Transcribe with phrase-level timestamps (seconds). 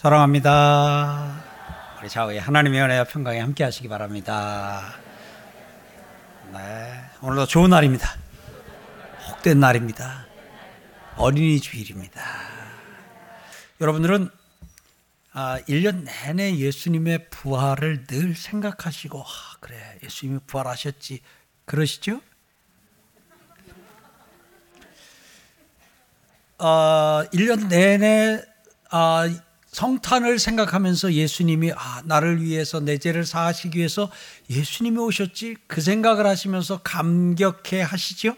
[0.00, 1.44] 사랑합니다.
[2.00, 4.94] 우리 좌우에 하나님의 은혜와 평강에 함께 하시기 바랍니다.
[6.54, 6.58] 네.
[7.20, 8.08] 오늘도 좋은 날입니다.
[9.26, 10.24] 복된 날입니다.
[11.16, 12.22] 어린이 주일입니다.
[13.82, 14.30] 여러분들은
[15.34, 21.20] 아, 1년 내내 예수님의 부활을 늘 생각하시고, 아, 그래, 예수님이 부활하셨지.
[21.66, 22.22] 그러시죠?
[26.56, 28.42] 어, 1년 내내
[28.90, 29.28] 아,
[29.70, 34.10] 성탄을 생각하면서 예수님이 아, 나를 위해서 내 죄를 사하시기 위해서
[34.50, 38.34] 예수님이 오셨지 그 생각을 하시면서 감격해 하시죠?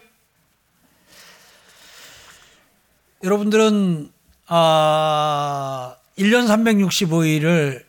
[3.23, 4.11] 여러분들은
[4.47, 7.83] 아, 1년 365일을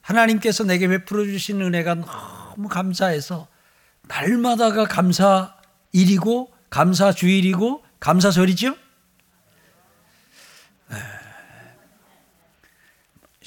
[0.00, 3.46] 하나님께서 내게 베풀어 주신 은혜가 너무 감사해서
[4.08, 5.54] 날마다가 감사
[5.92, 8.74] 일이고 감사 주일이고 감사 절이죠?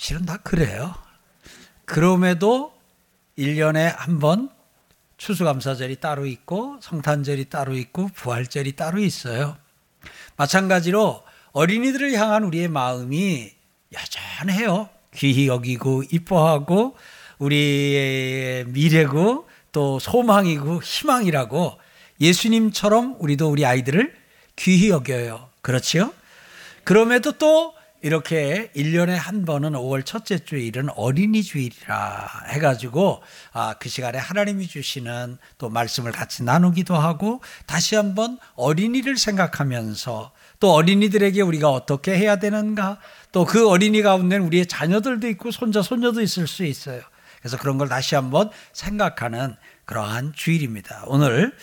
[0.02, 0.95] 실은 다 그래요.
[1.85, 2.73] 그럼에도
[3.38, 4.49] 1년에 한 번
[5.17, 9.55] 추수감사절이 따로 있고 성탄절이 따로 있고 부활절이 따로 있어요.
[10.38, 13.52] 마찬가지로 어린이들을 향한 우리의 마음이
[13.94, 14.89] 여전해요.
[15.13, 16.97] 귀히 여기고 이뻐하고
[17.38, 21.77] 우리의 미래고 또 소망이고 희망이라고
[22.19, 24.16] 예수님처럼 우리도 우리 아이들을
[24.55, 25.47] 귀히 여겨요.
[25.61, 26.11] 그렇지요?
[26.83, 33.21] 그럼에도 또 이렇게 1년에 한 번은 5월 첫째 주일은 어린이 주일이라 해가지고
[33.53, 40.73] 아, 그 시간에 하나님이 주시는 또 말씀을 같이 나누기도 하고 다시 한번 어린이를 생각하면서 또
[40.73, 42.97] 어린이들에게 우리가 어떻게 해야 되는가
[43.31, 47.02] 또 그 어린이 가운데는 우리의 자녀들도 있고 손자, 손녀도 있을 수 있어요.
[47.39, 51.03] 그래서 그런 걸 다시 한번 생각하는 그러한 주일입니다.
[51.07, 51.53] 오늘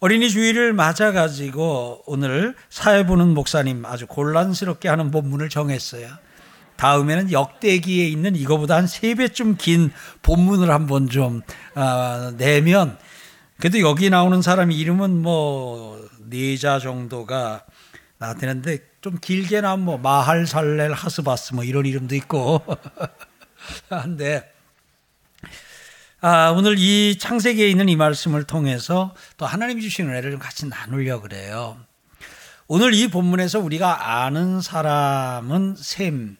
[0.00, 6.08] 어린이 주일을 맞아가지고 오늘 사회 보는 목사님 아주 곤란스럽게 하는 본문을 정했어요.
[6.76, 9.90] 다음에는 역대기에 있는 이거보다 한 세 배쯤 긴
[10.22, 11.40] 본문을 한번 좀
[11.74, 12.98] 어, 내면
[13.58, 15.98] 그래도 여기 나오는 사람 이름은 뭐
[16.28, 17.64] 네자 정도가
[18.18, 22.60] 나타는데 좀 길게 나면 뭐 마할살렐 하스바스 뭐 이런 이름도 있고
[23.88, 24.52] 한데
[26.22, 31.20] 아, 오늘 이 창세기에 있는 이 말씀을 통해서 또 하나님이 주신 은혜를 좀 같이 나누려
[31.20, 31.76] 그래요.
[32.68, 36.36] 오늘 이 본문에서 우리가 아는 사람은 셈.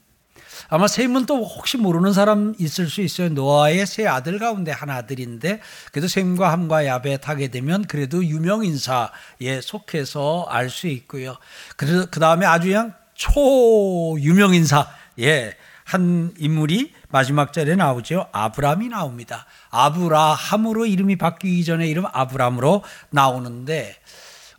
[0.69, 3.29] 아마 셈은 또 혹시 모르는 사람 있을 수 있어요.
[3.29, 5.61] 노아의 세 아들 가운데 한 아들인데
[5.93, 11.37] 그래도 셈과 함과 야벳 하게 되면 그래도 유명 인사에 속해서 알 수 있고요.
[11.77, 14.89] 그 다음에 아주 그냥 초 유명 인사
[15.21, 15.55] 예.
[15.87, 18.27] 한 인물이 마지막 절에 나오죠.
[18.33, 19.47] 아브람이 나옵니다.
[19.71, 23.95] 아브라함으로 이름이 바뀌기 전에 이름 아브람으로 나오는데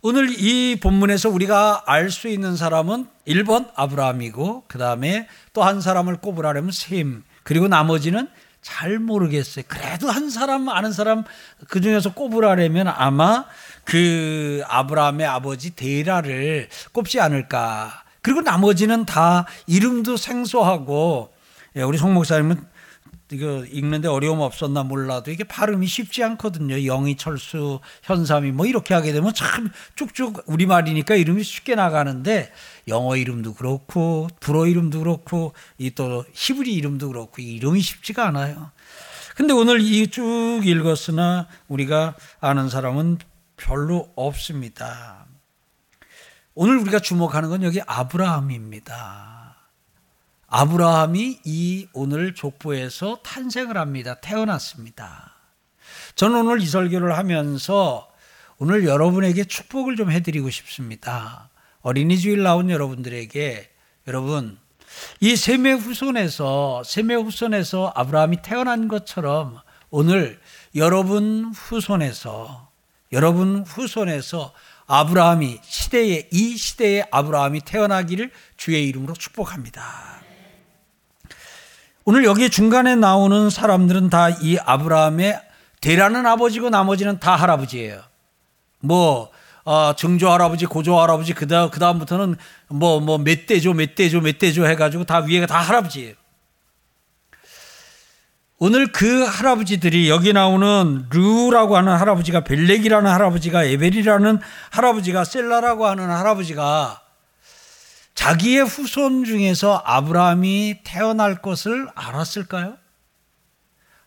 [0.00, 6.16] 오늘 이 본문에서 우리가 알 수 있는 사람은 1번 아브라함이고 그 다음에 또 한 사람을
[6.16, 8.28] 꼽으라면 셈 그리고 나머지는
[8.62, 9.66] 잘 모르겠어요.
[9.68, 11.24] 그래도 한 사람 아는 사람
[11.68, 13.44] 그 중에서 꼽으라면 아마
[13.84, 18.04] 그 아브라함의 아버지 데라를 꼽지 않을까.
[18.28, 21.32] 그리고 나머지는 다 이름도 생소하고
[21.76, 22.62] 예, 우리 송 목사님은
[23.32, 26.84] 이거 읽는데 어려움 없었나 몰라도 이게 발음이 쉽지 않거든요.
[26.84, 32.52] 영희, 철수, 현삼이 뭐 이렇게 하게 되면 참 쭉쭉 우리말이니까 이름이 쉽게 나가는데
[32.88, 38.72] 영어 이름도 그렇고 불어 이름도 그렇고 이 또 히브리 이름도 그렇고 이름이 쉽지가 않아요.
[39.36, 43.20] 근데 오늘 이 쭉 읽었으나 우리가 아는 사람은
[43.56, 45.27] 별로 없습니다.
[46.60, 49.54] 오늘 우리가 주목하는 건 여기 아브라함입니다.
[50.48, 54.16] 아브라함이 이 오늘 족보에서 탄생을 합니다.
[54.16, 55.36] 태어났습니다.
[56.16, 58.10] 저는 오늘 이 설교를 하면서
[58.58, 61.48] 오늘 여러분에게 축복을 좀 해드리고 싶습니다.
[61.80, 63.70] 어린이 주일 나온 여러분들에게
[64.08, 64.58] 여러분
[65.20, 70.40] 이 세매 후손에서 세매 후손에서 아브라함이 태어난 것처럼 오늘
[70.74, 72.68] 여러분 후손에서
[73.12, 74.52] 여러분 후손에서
[74.88, 79.82] 아브라함이 시대에 이 시대에 아브라함이 태어나기를 주의 이름으로 축복합니다.
[82.04, 85.40] 오늘 여기 중간에 나오는 사람들은 다 이 아브라함의
[85.82, 88.02] 대라는 아버지고 나머지는 다 할아버지예요.
[88.80, 89.30] 뭐
[89.64, 92.36] 어, 증조 할아버지, 고조 할아버지 그다음 그다음부터는
[92.68, 96.14] 뭐 뭐 몇 대조 몇 대조 몇 대조 해 가지고 다 위에가 다 할아버지예요.
[98.60, 104.40] 오늘 그 할아버지들이 여기 나오는 르라고 하는 할아버지가 벨렉이라는 할아버지가 에벨이라는
[104.70, 107.00] 할아버지가 셀라라고 하는 할아버지가
[108.16, 112.76] 자기의 후손 중에서 아브라함이 태어날 것을 알았을까요?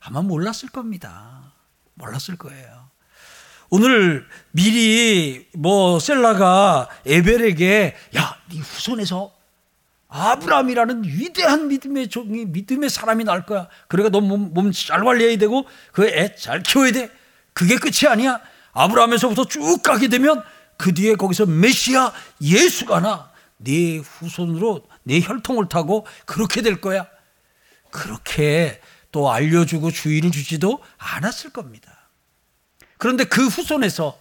[0.01, 1.53] 아마 몰랐을 겁니다.
[1.93, 2.89] 몰랐을 거예요.
[3.69, 9.31] 오늘 미리 뭐 셀라가 에벨에게 야, 네 후손에서
[10.11, 13.67] 아브라함이라는 위대한 믿음의 종이 믿음의 사람이 날 거야.
[13.87, 17.09] 그러니까 너 몸 잘 관리해야 되고 그 애 잘 키워야 돼.
[17.53, 18.41] 그게 끝이 아니야.
[18.73, 20.43] 아브라함에서부터 쭉 가게 되면
[20.77, 22.11] 그 뒤에 거기서 메시아
[22.41, 23.31] 예수가 나.
[23.57, 27.07] 네 후손으로 네 혈통을 타고 그렇게 될 거야.
[27.89, 28.81] 그렇게
[29.11, 32.09] 또 알려주고 주의를 주지도 않았을 겁니다.
[32.97, 34.19] 그런데 그 후손에서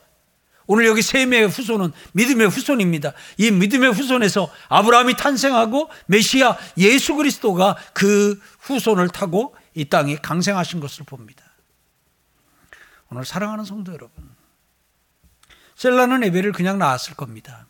[0.71, 3.13] 오늘 여기 세매의 후손은 믿음의 후손입니다.
[3.39, 11.05] 이 믿음의 후손에서 아브라함이 탄생하고 메시아 예수 그리스도가 그 후손을 타고 이 땅에 강생하신 것을
[11.07, 11.43] 봅니다.
[13.09, 14.31] 오늘 사랑하는 성도 여러분,
[15.75, 17.67] 셀라는 에벨을 그냥 낳았을 겁니다.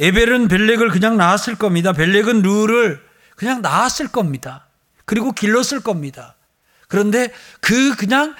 [0.00, 1.92] 에벨은 벨렉을 그냥 낳았을 겁니다.
[1.92, 3.00] 벨렉은 르를
[3.36, 4.66] 그냥 낳았을 겁니다.
[5.04, 6.34] 그리고 길렀을 겁니다.
[6.88, 8.34] 그런데 그 그냥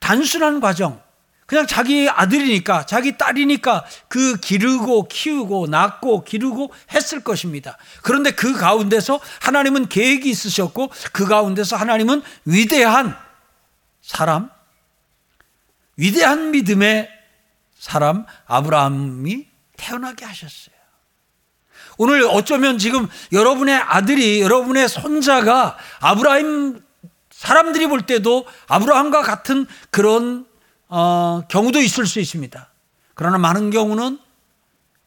[0.00, 1.00] 단순한 과정,
[1.48, 7.78] 그냥 자기 아들이니까, 자기 딸이니까 그 기르고 키우고 낳고 기르고 했을 것입니다.
[8.02, 13.16] 그런데 그 가운데서 하나님은 계획이 있으셨고 그 가운데서 하나님은 위대한
[14.02, 14.50] 사람,
[15.96, 17.08] 위대한 믿음의
[17.78, 19.46] 사람 아브라함이
[19.78, 20.76] 태어나게 하셨어요.
[21.96, 26.84] 오늘 어쩌면 지금 여러분의 아들이 여러분의 손자가 아브라함
[27.30, 30.47] 사람들이 볼 때도 아브라함과 같은 그런
[30.88, 32.70] 어, 경우도 있을 수 있습니다.
[33.14, 34.18] 그러나 많은 경우는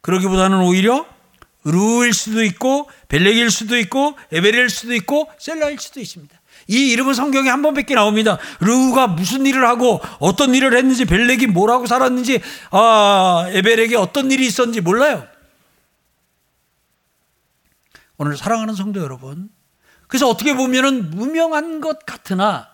[0.00, 1.06] 그러기보다는 오히려
[1.64, 6.40] 루일 수도 있고 벨렉일 수도 있고 에베일 수도 있고 셀라일 수도 있습니다.
[6.68, 8.38] 이 이름은 성경에 한 번밖에 나옵니다.
[8.60, 12.40] 르우가 무슨 일을 하고 어떤 일을 했는지 벨렉이 뭐라고 살았는지
[12.70, 15.26] 아, 에벨에게 어떤 일이 있었는지 몰라요.
[18.18, 19.48] 오늘 사랑하는 성도 여러분,
[20.06, 22.71] 그래서 어떻게 보면은 무명한 것 같으나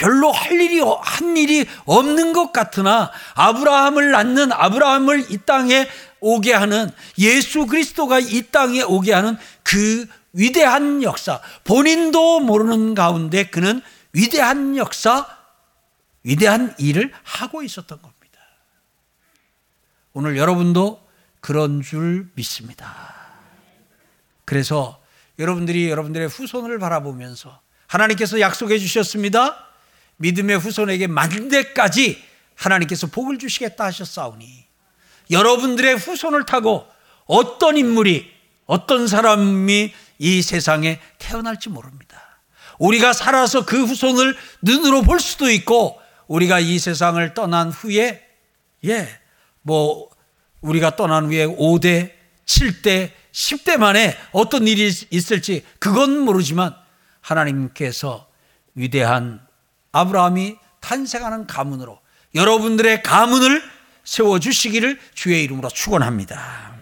[0.00, 5.86] 별로 할 일이 한 일이 없는 것 같으나 아브라함을 낳는 아브라함을 이 땅에
[6.20, 13.82] 오게 하는 예수 그리스도가 이 땅에 오게 하는 그 위대한 역사 본인도 모르는 가운데 그는
[14.14, 15.26] 위대한 역사
[16.22, 18.40] 위대한 일을 하고 있었던 겁니다.
[20.14, 21.06] 오늘 여러분도
[21.40, 22.88] 그런 줄 믿습니다.
[24.46, 24.98] 그래서
[25.38, 29.69] 여러분들이 여러분들의 후손을 바라보면서 하나님께서 약속해 주셨습니다.
[30.20, 32.22] 믿음의 후손에게 만대까지
[32.54, 34.66] 하나님께서 복을 주시겠다 하셨사오니
[35.30, 36.86] 여러분들의 후손을 타고
[37.24, 38.30] 어떤 인물이
[38.66, 42.20] 어떤 사람이 이 세상에 태어날지 모릅니다.
[42.78, 48.26] 우리가 살아서 그 후손을 눈으로 볼 수도 있고 우리가 이 세상을 떠난 후에
[48.84, 49.08] 예,
[49.62, 50.08] 뭐
[50.60, 52.12] 우리가 떠난 후에 5대,
[52.44, 56.74] 7대, 10대 만에 어떤 일이 있을지 그건 모르지만
[57.20, 58.28] 하나님께서
[58.74, 59.40] 위대한
[59.92, 62.00] 아브라함이 탄생하는 가문으로
[62.34, 63.62] 여러분들의 가문을
[64.04, 66.74] 세워 주시기를 주의 이름으로 축원합니다.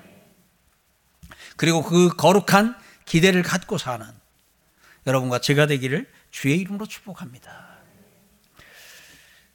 [1.57, 4.07] 그리고 그 거룩한 기대를 갖고 사는
[5.07, 7.69] 여러분과 제가 되기를 주의 이름으로 축복합니다.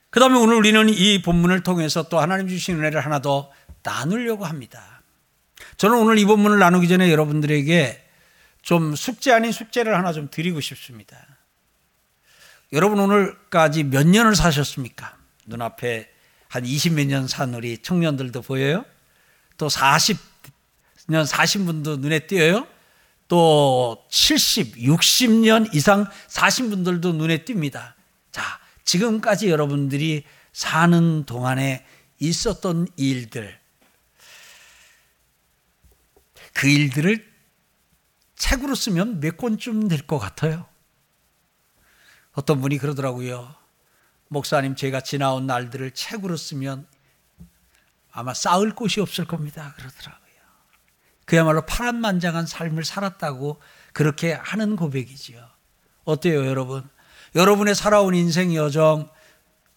[0.10, 3.52] 그 다음에 오늘 우리는 이 본문을 통해서 또 하나님 주신 은혜를 하나 더
[3.84, 5.02] 나누려고 합니다.
[5.78, 8.10] 저는 오늘 이 본문을 나누기 전에 여러분들에게
[8.62, 11.18] 좀 숙제 아닌 숙제를 하나 좀 드리고 싶습니다.
[12.74, 15.16] 여러분 오늘까지 몇 년을 사셨습니까?
[15.46, 16.12] 눈앞에
[16.50, 18.84] 한 20몇 년 산 우리 청년들도 보여요?
[19.58, 22.68] 또 40년 사신 분도 눈에 띄어요?
[23.28, 27.94] 또 70, 60년 이상 사신 분들도 눈에 띕니다.
[28.32, 31.86] 자, 지금까지 여러분들이 사는 동안에
[32.20, 33.60] 있었던 일들,
[36.54, 37.32] 그 일들을
[38.36, 40.66] 책으로 쓰면 몇 권쯤 될 것 같아요?
[42.34, 43.56] 어떤 분이 그러더라고요.
[44.28, 46.88] 목사님, 제가 지나온 날들을 책으로 쓰면
[48.12, 49.74] 아마 쌓을 곳이 없을 겁니다.
[49.78, 50.24] 그러더라고요.
[51.26, 53.62] 그야말로 파란만장한 삶을 살았다고
[53.94, 55.48] 그렇게 하는 고백이지요.
[56.04, 56.88] 어때요, 여러분?
[57.36, 59.10] 여러분의 살아온 인생 여정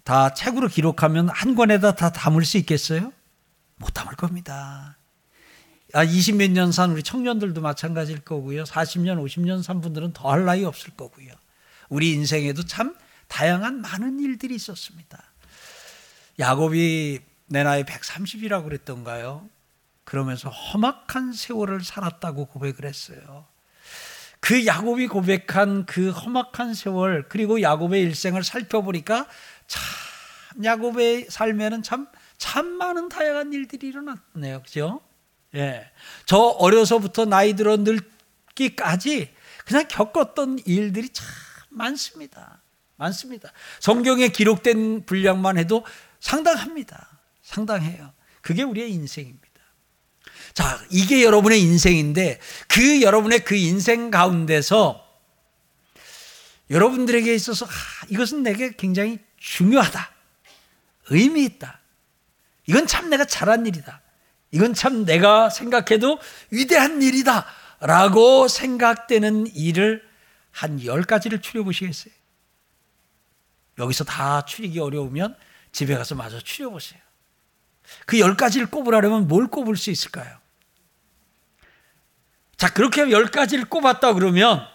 [0.04, 3.12] 다 책으로 기록하면 한 권에다 다 담을 수 있겠어요?
[3.76, 4.96] 못 담을 겁니다.
[5.92, 8.64] 아, 20몇 년 산 우리 청년들도 마찬가지일 거고요.
[8.64, 11.32] 40년, 50년 산 분들은 더할 나위 없을 거고요.
[11.88, 12.94] 우리 인생에도 참
[13.28, 15.22] 다양한 많은 일들이 있었습니다.
[16.38, 19.48] 야곱이 내 나이 130이라고 그랬던가요?
[20.04, 23.46] 그러면서 험악한 세월을 살았다고 고백을 했어요.
[24.40, 29.26] 그 야곱이 고백한 그 험악한 세월 그리고 야곱의 일생을 살펴보니까
[29.66, 34.62] 참 야곱의 삶에는 참 참 많은 다양한 일들이 일어났네요.
[34.62, 35.00] 그죠?
[35.54, 35.90] 예.
[36.26, 41.26] 저 어려서부터 나이 들어 늙기까지 그냥 겪었던 일들이 참
[41.76, 42.62] 많습니다.
[42.96, 43.52] 많습니다.
[43.80, 45.84] 성경에 기록된 분량만 해도
[46.20, 47.20] 상당합니다.
[47.42, 48.12] 상당해요.
[48.40, 49.46] 그게 우리의 인생입니다.
[50.54, 55.04] 자, 이게 여러분의 인생인데 그 여러분의 그 인생 가운데서
[56.70, 57.68] 여러분들에게 있어서 아,
[58.08, 60.10] 이것은 내게 굉장히 중요하다.
[61.10, 61.80] 의미 있다.
[62.66, 64.00] 이건 참 내가 잘한 일이다.
[64.50, 66.18] 이건 참 내가 생각해도
[66.50, 67.46] 위대한 일이다.
[67.80, 70.05] 라고 생각되는 일을
[70.56, 72.14] 한 10가지를 추려보시겠어요?
[73.78, 75.36] 여기서 다 추리기 어려우면
[75.70, 76.98] 집에 가서 마저 추려보세요.
[78.06, 80.38] 그 10가지를 꼽으라면 뭘 꼽을 수 있을까요?
[82.56, 84.66] 자, 그렇게 10가지를 꼽았다 그러면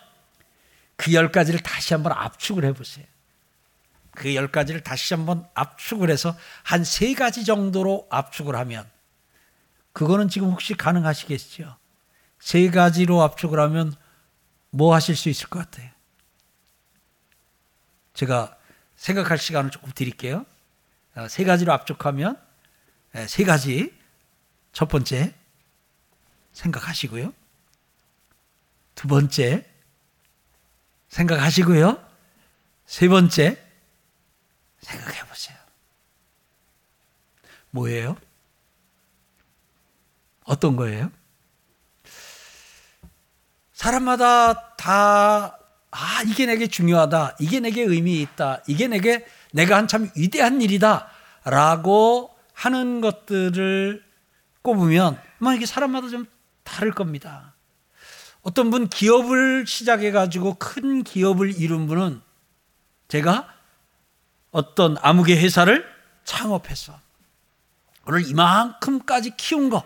[0.97, 3.05] 그 10가지를 다시 한번 압축을 해보세요.
[4.11, 8.87] 그 10가지를 다시 한번 압축을 해서 한 3가지 정도로 압축을 하면
[9.93, 11.75] 그거는 지금 혹시 가능하시겠죠?
[12.39, 13.95] 세 가지로 압축을 하면
[14.71, 15.89] 뭐 하실 수 있을 것 같아요?
[18.13, 18.57] 제가
[18.95, 20.45] 생각할 시간을 조금 드릴게요.
[21.15, 22.41] 어, 세 가지로 압축하면
[23.13, 23.93] 네, 세 가지.
[24.71, 25.33] 첫 번째
[26.53, 27.33] 생각하시고요.
[28.95, 29.69] 두 번째
[31.09, 32.07] 생각하시고요.
[32.85, 33.61] 세 번째
[34.79, 35.57] 생각해 보세요.
[37.71, 38.17] 뭐예요?
[40.43, 41.11] 어떤 거예요?
[43.81, 45.57] 사람마다 다,
[45.89, 47.37] 아, 이게 내게 중요하다.
[47.39, 48.61] 이게 내게 의미 있다.
[48.67, 51.09] 이게 내게 내가 한참 위대한 일이다.
[51.45, 54.03] 라고 하는 것들을
[54.61, 56.27] 꼽으면, 뭐 이게 사람마다 좀
[56.61, 57.55] 다를 겁니다.
[58.43, 62.21] 어떤 분 기업을 시작해가지고 큰 기업을 이룬 분은
[63.07, 63.51] 제가
[64.51, 65.87] 어떤 암흑의 회사를
[66.23, 66.99] 창업해서
[68.05, 69.77] 오늘 이만큼까지 키운 거,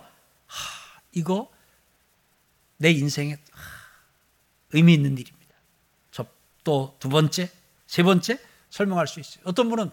[0.47, 1.49] 하, 이거
[2.75, 3.37] 내 인생에
[4.75, 5.35] 의미 있는 일입니다.
[6.63, 7.49] 또 두 번째,
[7.85, 8.39] 세 번째
[8.71, 9.43] 설명할 수 있어요.
[9.45, 9.91] 어떤 분은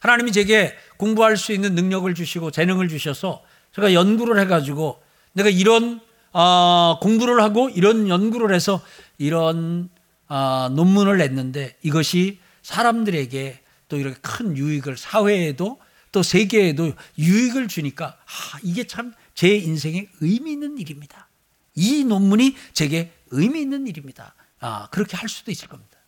[0.00, 3.42] 하나님이 제게 공부할 수 있는 능력을 주시고 재능을 주셔서
[3.74, 8.82] 제가 연구를 해가지고 내가 이런 어, 공부를 하고 이런 연구를 해서
[9.16, 9.88] 이런
[10.28, 15.80] 어, 논문을 냈는데 이것이 사람들에게 또 이렇게 큰 유익을 사회에도
[16.12, 21.28] 또 세계에도 유익을 주니까 아, 이게 참 제 인생에 의미 있는 일입니다.
[21.74, 24.34] 이 논문이 제게 의미 있는 일입니다.
[24.60, 25.98] 아, 그렇게 할 수도 있을 겁니다.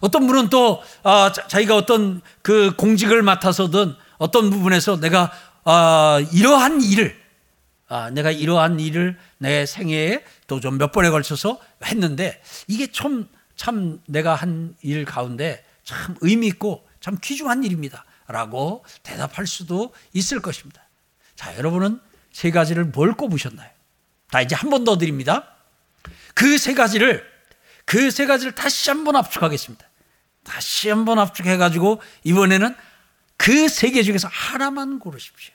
[0.00, 5.32] 어떤 분은 또 아, 자기가 어떤 그 공직을 맡아서든 어떤 부분에서 내가
[5.64, 7.22] 아, 이러한 일을
[7.88, 14.00] 아, 내가 이러한 일을 내 생애에 또 좀 몇 번에 걸쳐서 했는데 이게 참, 참
[14.06, 18.04] 내가 한 일 가운데 참 의미 있고 참 귀중한 일입니다.
[18.26, 20.82] 라고 대답할 수도 있을 것입니다.
[21.36, 22.00] 자, 여러분은
[22.32, 23.68] 세 가지를 뭘 꼽으셨나요?
[24.34, 25.54] 자, 이제 한 번 더 드립니다.
[26.34, 27.24] 그 세 가지를,
[27.84, 29.86] 그 세 가지를 다시 한 번 압축하겠습니다.
[30.42, 32.74] 다시 한 번 압축해 가지고 이번에는
[33.36, 35.54] 그 세 개 중에서 하나만 고르십시오.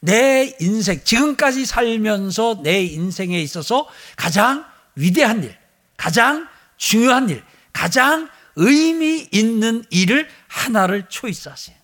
[0.00, 5.56] 내 인생, 지금까지 살면서 내 인생에 있어서 가장 위대한 일,
[5.96, 6.46] 가장
[6.76, 11.76] 중요한 일, 가장 의미 있는 일을 하나를 초이스하세요.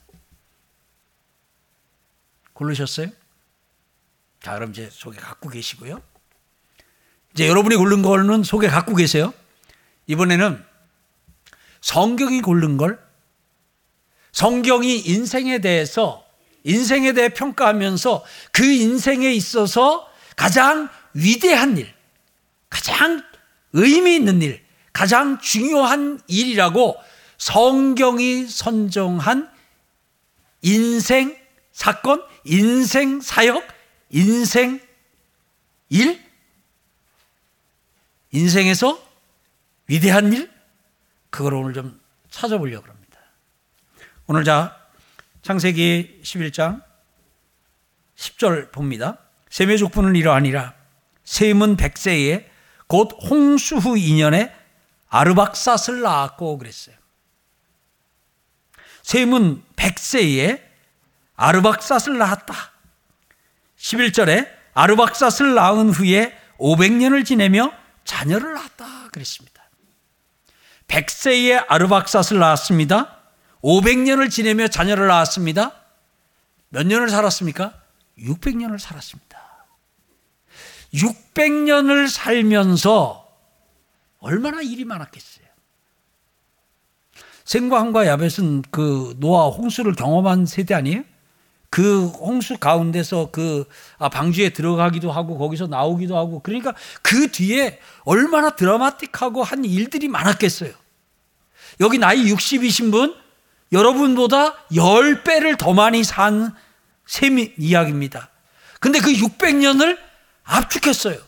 [2.52, 3.08] 고르셨어요?
[4.42, 6.02] 자, 그럼 이제 속에 갖고 계시고요.
[7.32, 9.32] 이제 여러분이 고른 거는 속에 갖고 계세요.
[10.06, 10.64] 이번에는
[11.80, 12.98] 성경이 고른 걸
[14.32, 16.24] 성경이 인생에 대해서
[16.64, 21.92] 인생에 대해 평가하면서 그 인생에 있어서 가장 위대한 일,
[22.68, 23.22] 가장
[23.72, 26.96] 의미 있는 일, 가장 중요한 일이라고
[27.38, 29.50] 성경이 선정한
[30.62, 31.36] 인생
[31.72, 33.62] 사건, 인생 사역,
[34.10, 34.80] 인생
[35.88, 36.22] 일,
[38.30, 39.02] 인생에서
[39.86, 40.50] 위대한 일,
[41.30, 42.00] 그걸 오늘 좀
[42.30, 43.18] 찾아보려고 합니다.
[44.26, 44.76] 오늘 자,
[45.42, 46.82] 창세기 11장
[48.16, 49.18] 10절 봅니다.
[49.50, 50.74] 셈의 족보는 이러하니라.
[51.24, 52.50] 셈은 백세에
[52.86, 54.52] 곧 홍수 후 2년에
[55.08, 56.96] 아르박삿을 낳았고 그랬어요.
[59.02, 60.70] 셈은 백세에
[61.36, 62.72] 아르박삿을 낳았다.
[63.78, 67.72] 11절에 아르박삿을 낳은 후에 500년을 지내며
[68.04, 69.62] 자녀를 낳았다 그랬습니다.
[70.88, 73.18] 백세에 아르박삿을 낳았습니다.
[73.62, 75.72] 500년을 지내며 자녀를 낳았습니다.
[76.70, 77.74] 몇 년을 살았습니까?
[78.18, 79.38] 600년을 살았습니다.
[80.94, 83.28] 600년을 살면서
[84.20, 85.46] 얼마나 일이 많았겠어요.
[87.44, 91.04] 생과 함과 야벳은 그 노아 홍수를 경험한 세대 아니에요?
[91.70, 93.66] 그 홍수 가운데서 그
[93.98, 100.72] 아, 방주에 들어가기도 하고 거기서 나오기도 하고 그러니까 그 뒤에 얼마나 드라마틱하고 한 일들이 많았겠어요.
[101.80, 103.14] 여기 나이 60이신 분
[103.70, 106.56] 여러분보다 10배를 더 많이 산
[107.08, 108.30] 셈 이야기입니다.
[108.80, 109.98] 근데 그 600년을
[110.44, 111.18] 압축했어요.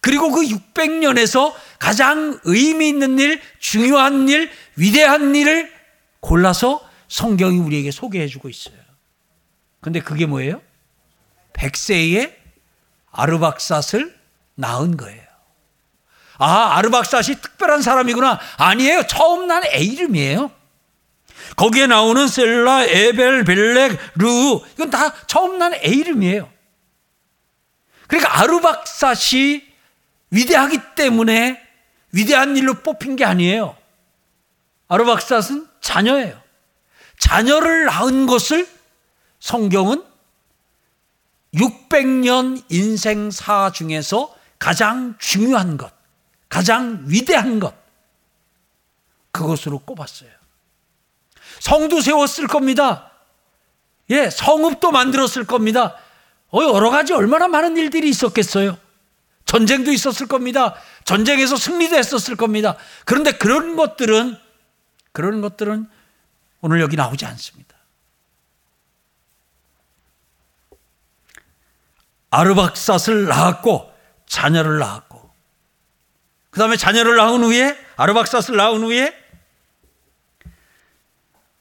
[0.00, 5.72] 그리고 그 600년에서 가장 의미 있는 일, 중요한 일, 위대한 일을
[6.20, 8.76] 골라서 성경이 우리에게 소개해 주고 있어요.
[9.88, 10.60] 근데 그게 뭐예요?
[11.54, 12.34] 100세의
[13.10, 14.14] 아르박삿을
[14.54, 15.22] 낳은 거예요.
[16.36, 18.38] 아, 아르박삿이 특별한 사람이구나.
[18.58, 19.06] 아니에요.
[19.06, 20.52] 처음 난 애 이름이에요.
[21.56, 26.50] 거기에 나오는 셀라, 에벨, 벨렉, 루, 이건 다 처음 난 애 이름이에요.
[28.08, 29.66] 그러니까 아르박삿이
[30.30, 31.62] 위대하기 때문에
[32.12, 33.74] 위대한 일로 뽑힌 게 아니에요.
[34.88, 36.38] 아르박삿은 자녀예요.
[37.18, 38.68] 자녀를 낳은 것을
[39.48, 40.04] 성경은
[41.54, 45.90] 600년 인생사 중에서 가장 중요한 것,
[46.50, 47.74] 가장 위대한 것,
[49.32, 50.28] 그것으로 꼽았어요.
[51.60, 53.10] 성도 세웠을 겁니다.
[54.10, 55.96] 예, 성읍도 만들었을 겁니다.
[56.50, 58.76] 어, 여러 가지 얼마나 많은 일들이 있었겠어요.
[59.46, 60.74] 전쟁도 있었을 겁니다.
[61.06, 62.76] 전쟁에서 승리도 했었을 겁니다.
[63.06, 64.36] 그런데 그런 것들은,
[65.12, 65.88] 그런 것들은
[66.60, 67.77] 오늘 여기 나오지 않습니다.
[72.30, 73.92] 아르박삿을 낳았고
[74.26, 75.30] 자녀를 낳았고
[76.50, 79.14] 그 다음에 자녀를 낳은 후에 아르박삿을 낳은 후에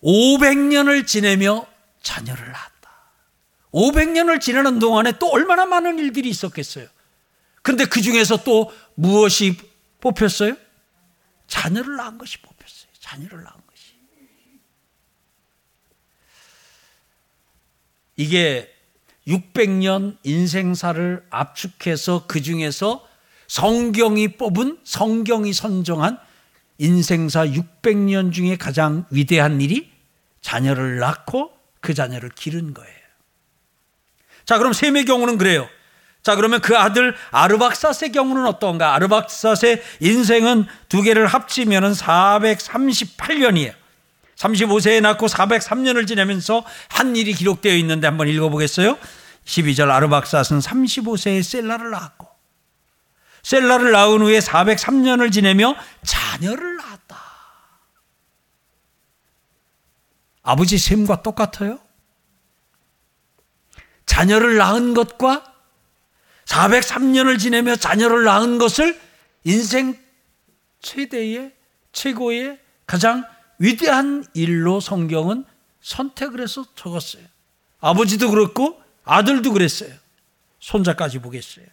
[0.03, 1.67] 500년을 지내며
[2.01, 3.11] 자녀를 낳았다.
[3.73, 6.87] 500년을 지내는 동안에 또 얼마나 많은 일들이 있었겠어요.
[7.61, 9.57] 근데 그 중에서 또 무엇이
[9.99, 10.55] 뽑혔어요?
[11.47, 12.91] 자녀를 낳은 것이 뽑혔어요.
[12.99, 13.93] 자녀를 낳은 것이.
[18.15, 18.73] 이게
[19.27, 23.05] 600년 인생사를 압축해서 그 중에서
[23.47, 26.17] 성경이 뽑은 성경이 선정한
[26.77, 29.89] 인생사 600년 중에 가장 위대한 일이
[30.41, 32.93] 자녀를 낳고 그 자녀를 기른 거예요.
[34.45, 35.67] 자, 그럼 셈의 경우는 그래요.
[36.23, 38.93] 자, 그러면 그 아들 아르박사스의 경우는 어떤가?
[38.95, 43.73] 아르박사스의 인생은 두 개를 합치면 438년이에요.
[44.35, 48.97] 35세에 낳고 403년을 지내면서 한 일이 기록되어 있는데 한번 읽어보겠어요?
[49.47, 52.27] 12절 아르박삿은 35세에 셀라를 낳았고
[53.43, 57.17] 셀라를 낳은 후에 403년을 지내며 자녀를 낳았다.
[60.43, 61.79] 아버지 셈과 똑같아요?
[64.05, 65.53] 자녀를 낳은 것과
[66.45, 68.99] 403년을 지내며 자녀를 낳은 것을
[69.45, 69.97] 인생
[70.81, 71.53] 최대의
[71.93, 73.25] 최고의 가장
[73.59, 75.45] 위대한 일로 성경은
[75.81, 77.23] 선택을 해서 적었어요.
[77.79, 79.91] 아버지도 그렇고 아들도 그랬어요.
[80.59, 81.65] 손자까지 보겠어요.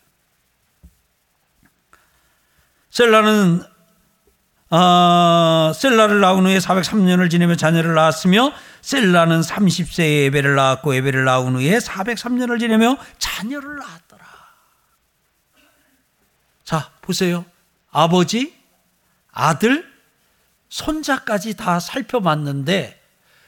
[2.91, 3.63] 셀라는
[4.71, 11.79] 어, 셀라를 낳은 후에 403년을 지내며 자녀를 낳았으며 셀라는 30세에 에벨을 낳았고 에벨을 낳은 후에
[11.79, 14.25] 403년을 지내며 자녀를 낳았더라.
[16.65, 17.45] 자, 보세요.
[17.91, 18.55] 아버지,
[19.31, 19.89] 아들,
[20.69, 23.01] 손자까지 다 살펴봤는데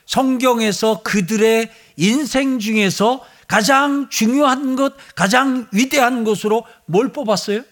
[0.07, 7.62] 성경에서 그들의 인생 중에서 가장 중요한 것, 가장 위대한 것으로 뭘 뽑았어요?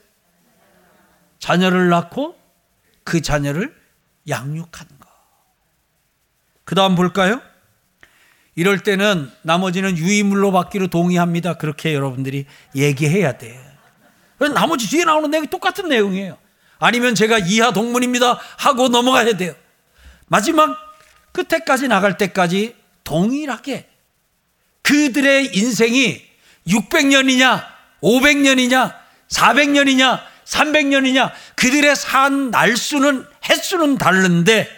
[1.38, 2.38] 자녀를 낳고
[3.02, 3.74] 그 자녀를
[4.28, 5.08] 양육한 것.
[6.64, 7.40] 그 다음 볼까요?
[8.54, 11.54] 이럴 때는 나머지는 유의물로 받기로 동의합니다.
[11.54, 13.60] 그렇게 여러분들이 얘기해야 돼.
[14.54, 16.38] 나머지 뒤에 나오는 내용이 똑같은 내용이에요.
[16.78, 19.54] 아니면 제가 이하 동문입니다 하고 넘어가야 돼요.
[20.26, 20.76] 마지막
[21.32, 23.88] 끝에까지 나갈 때까지 동일하게
[24.85, 26.23] 그들의 인생이
[26.68, 27.66] 600년이냐,
[28.03, 28.94] 500년이냐,
[29.29, 34.68] 400년이냐, 300년이냐, 그들의 산 날수는, 횟수는 다른데,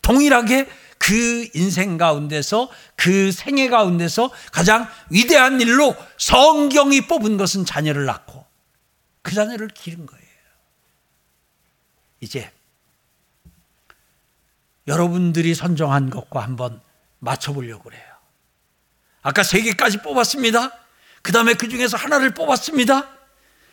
[0.00, 0.68] 동일하게
[0.98, 8.46] 그 인생 가운데서, 그 생애 가운데서 가장 위대한 일로 성경이 뽑은 것은 자녀를 낳고,
[9.22, 10.24] 그 자녀를 기른 거예요.
[12.20, 12.50] 이제
[14.86, 16.80] 여러분들이 선정한 것과 한번
[17.18, 18.07] 맞춰보려고 그래요.
[19.22, 20.72] 아까 세 개까지 뽑았습니다.
[21.22, 23.08] 그 다음에 그 중에서 하나를 뽑았습니다.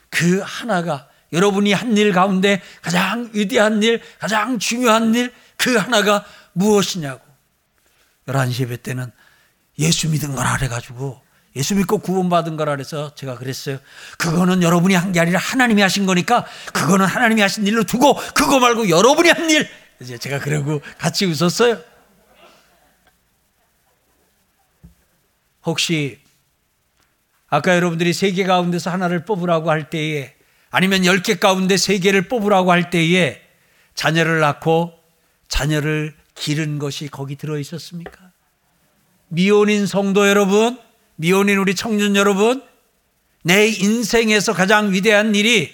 [0.09, 7.21] 그 하나가 여러분이 한 일 가운데 가장 위대한 일, 가장 중요한 일, 그 하나가 무엇이냐고.
[8.27, 9.11] 11시 예배 때는
[9.79, 11.21] 예수 믿은 거라 그래가지고
[11.55, 13.77] 예수 믿고 구원받은 거라 그래서 제가 그랬어요.
[14.17, 18.89] 그거는 여러분이 한 게 아니라 하나님이 하신 거니까 그거는 하나님이 하신 일로 두고 그거 말고
[18.89, 19.67] 여러분이 한 일.
[20.01, 21.79] 이제 제가 그러고 같이 웃었어요.
[25.65, 26.19] 혹시
[27.47, 30.33] 아까 여러분들이 세 개 가운데서 하나를 뽑으라고 할 때에
[30.71, 33.41] 아니면 열 개 가운데 세 개를 뽑으라고 할 때에
[33.93, 34.93] 자녀를 낳고
[35.47, 38.31] 자녀를 기른 것이 거기 들어 있었습니까?
[39.29, 40.77] 미혼인 성도 여러분,
[41.15, 42.61] 미혼인 우리 청년 여러분,
[43.43, 45.73] 내 인생에서 가장 위대한 일이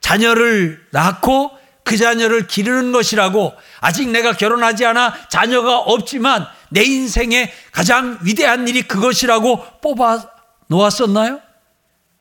[0.00, 1.50] 자녀를 낳고
[1.88, 8.82] 그 자녀를 기르는 것이라고 아직 내가 결혼하지 않아 자녀가 없지만 내 인생의 가장 위대한 일이
[8.82, 10.30] 그것이라고 뽑아
[10.66, 11.40] 놓았었나요?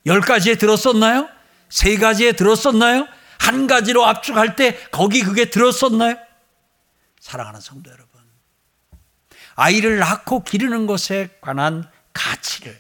[0.06, 1.28] 열 가지에 들었었나요?
[1.68, 3.10] 세 가지에 들었었나요?
[3.40, 6.16] 한 가지로 압축할 때 거기 그게 들었었나요?
[7.20, 8.08] 사랑하는 성도 여러분.
[9.56, 12.80] 아이를 낳고 기르는 것에 관한 가치를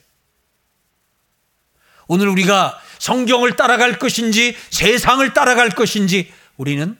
[2.07, 6.99] 오늘 우리가 성경을 따라갈 것인지 세상을 따라갈 것인지 우리는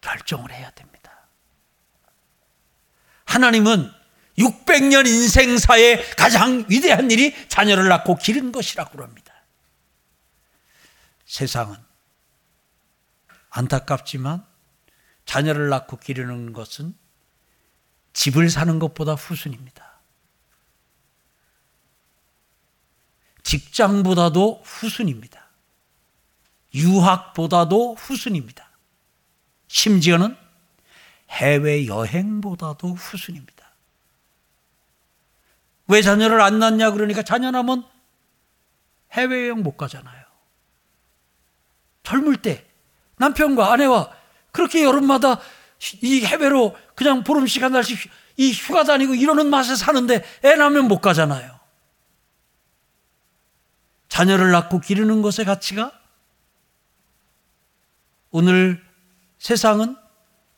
[0.00, 1.28] 결정을 해야 됩니다.
[3.24, 3.92] 하나님은
[4.38, 9.34] 600년 인생사의 가장 위대한 일이 자녀를 낳고 기른 것이라고 합니다.
[11.26, 11.76] 세상은
[13.50, 14.46] 안타깝지만
[15.26, 16.96] 자녀를 낳고 기르는 것은
[18.12, 20.00] 집을 사는 것보다 후순입니다.
[23.42, 25.47] 직장보다도 후순입니다.
[26.74, 28.68] 유학보다도 후순입니다.
[29.68, 30.36] 심지어는
[31.30, 33.58] 해외 여행보다도 후순입니다.
[35.88, 37.84] 왜 자녀를 안 낳냐 그러니까 자녀 나면
[39.12, 40.24] 해외여행 못 가잖아요.
[42.02, 42.66] 젊을 때
[43.16, 44.10] 남편과 아내와
[44.52, 45.40] 그렇게 여름마다
[46.02, 51.00] 이 해외로 그냥 보름씩 한 달씩 이 휴가 다니고 이러는 맛에 사는데 애 낳으면 못
[51.00, 51.58] 가잖아요.
[54.08, 55.97] 자녀를 낳고 기르는 것의 가치가
[58.30, 58.84] 오늘
[59.38, 59.96] 세상은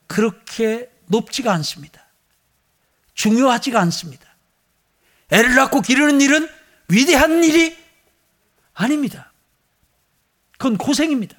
[0.07, 2.05] 그렇게 높지가 않습니다.
[3.15, 4.27] 중요하지가 않습니다.
[5.31, 6.49] 애를 낳고 기르는 일은
[6.89, 7.79] 위대한 일이
[8.75, 9.33] 아닙니다.
[10.53, 11.37] 그건 고생입니다.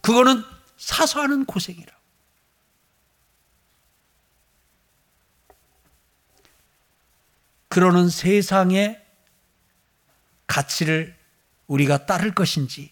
[0.00, 0.44] 그거는
[0.76, 1.92] 사소하는 고생이라.
[7.68, 9.04] 그러는 세상의
[10.46, 11.17] 가치를
[11.68, 12.90] 우리가 따를 것인지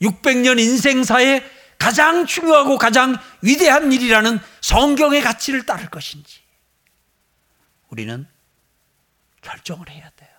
[0.00, 1.42] 600년 인생사에
[1.78, 6.40] 가장 중요하고 가장 위대한 일이라는 성경의 가치를 따를 것인지
[7.88, 8.26] 우리는
[9.42, 10.30] 결정을 해야 돼요.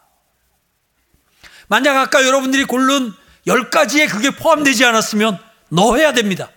[1.68, 3.12] 만약 아까 여러분들이 고른
[3.48, 6.50] 10가지에 그게 포함되지 않았으면 넣어야 됩니다.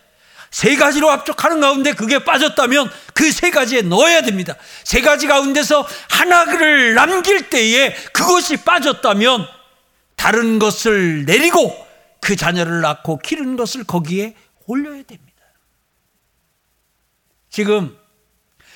[0.50, 4.54] 세 가지로 압축하는 가운데 그게 빠졌다면 그 세 가지에 넣어야 됩니다.
[4.84, 9.46] 세 가지 가운데서 하나를 남길 때에 그것이 빠졌다면
[10.18, 11.86] 다른 것을 내리고
[12.20, 14.34] 그 자녀를 낳고 기르는 것을 거기에
[14.66, 15.44] 올려야 됩니다.
[17.48, 17.96] 지금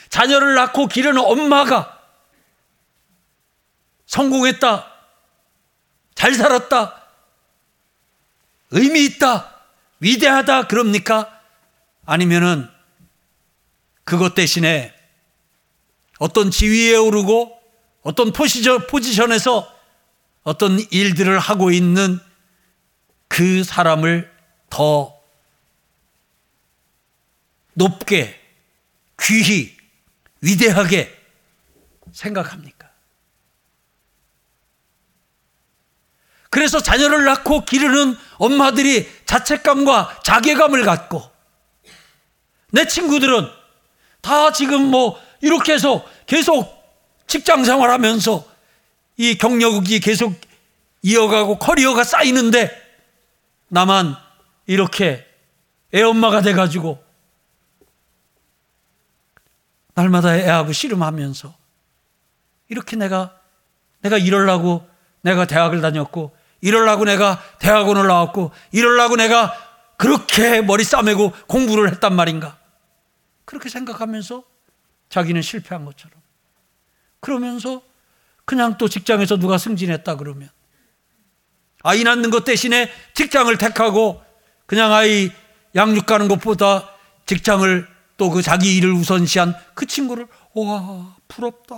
[0.09, 2.01] 자녀를 낳고 기르는 엄마가
[4.07, 4.87] 성공했다,
[6.15, 7.03] 잘 살았다,
[8.71, 9.63] 의미 있다,
[9.99, 11.41] 위대하다, 그럽니까?
[12.07, 12.69] 아니면은
[14.05, 14.95] 그것 대신에
[16.19, 17.61] 어떤 지위에 오르고
[18.03, 19.72] 어떤 포지션, 포지션에서
[20.43, 22.19] 어떤 일들을 하고 있는
[23.29, 24.31] 그 사람을
[24.69, 25.19] 더
[27.75, 28.41] 높게,
[29.21, 29.77] 귀히,
[30.41, 31.17] 위대하게
[32.13, 32.91] 생각합니까?
[36.51, 41.23] 그래서 자녀를 낳고 기르는 엄마들이 자책감과 자괴감을 갖고
[42.71, 43.49] 내 친구들은
[44.21, 46.71] 다 지금 뭐 이렇게 해서 계속
[47.27, 48.52] 직장 생활하면서
[49.23, 50.35] 이 경력이 계속
[51.03, 52.77] 이어가고 커리어가 쌓이는데
[53.69, 54.17] 나만
[54.67, 55.25] 이렇게
[55.95, 57.01] 애엄마가 돼가지고
[59.95, 61.55] 날마다 애하고 씨름하면서
[62.69, 63.39] 이렇게 내가
[64.01, 69.55] 내가 이럴라고 내가 대학을 다녔고 이럴라고 내가 대학원을 나왔고 이럴라고 내가
[69.99, 72.59] 그렇게 머리 싸매고 공부를 했단 말인가?
[73.45, 74.43] 그렇게 생각하면서
[75.11, 76.21] 자기는 실패한 것처럼
[77.21, 77.83] 그러면서
[78.45, 80.49] 그냥 또 직장에서 누가 승진했다 그러면
[81.83, 84.23] 아이 낳는 것 대신에 직장을 택하고
[84.67, 85.31] 그냥 아이
[85.75, 86.91] 양육 가는 것보다
[87.27, 91.77] 직장을 또 그 자기 일을 우선시한 그 친구를 와 부럽다.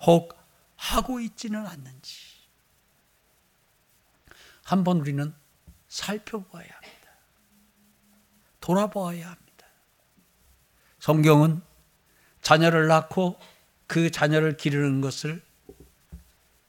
[0.00, 0.34] 혹
[0.76, 2.16] 하고 있지는 않는지
[4.64, 5.34] 한번 우리는
[5.88, 7.10] 살펴보아야 합니다.
[8.60, 9.66] 돌아보아야 합니다.
[11.00, 11.60] 성경은
[12.40, 13.38] 자녀를 낳고
[13.88, 15.42] 그 자녀를 기르는 것을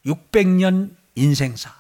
[0.06, 1.76] 600년 인생사,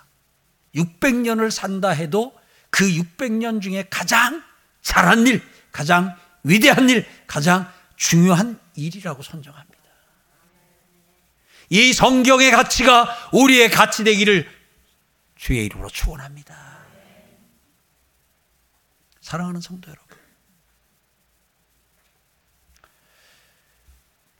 [0.75, 2.38] 600년을 산다 해도
[2.69, 4.43] 그 600년 중에 가장
[4.84, 9.80] 잘한 일, 가장 위대한 일, 가장 중요한 일이라고 선정합니다.
[11.69, 14.49] 이 성경의 가치가 우리의 가치 되기를
[15.36, 16.80] 주의 이름으로 축원합니다.
[19.21, 20.08] 사랑하는 성도 여러분.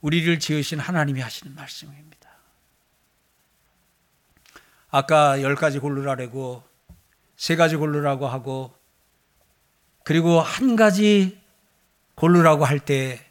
[0.00, 2.30] 우리를 지으신 하나님이 하시는 말씀입니다.
[4.90, 6.62] 아까 열 가지 고르라고
[7.36, 8.74] 세 가지 고르라고 하고
[10.04, 11.40] 그리고 한 가지
[12.14, 13.24] 고르라고 할 때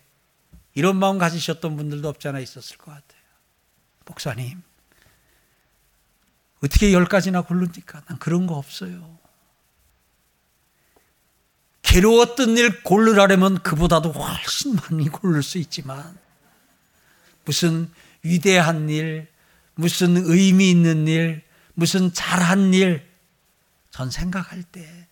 [0.73, 3.21] 이런 마음 가지셨던 분들도 없잖아 있었을 것 같아요.
[4.05, 4.61] 목사님,
[6.63, 8.01] 어떻게 열 가지나 고릅니까?
[8.05, 9.17] 난 그런 거 없어요.
[11.81, 16.17] 괴로웠던 일 고르라면 그보다도 훨씬 많이 고를 수 있지만
[17.49, 19.27] 무슨 위대한 일,
[19.73, 21.41] 무슨 의미 있는 일,
[21.73, 23.03] 무슨 잘한 일,
[23.89, 25.07] 전 생각할 때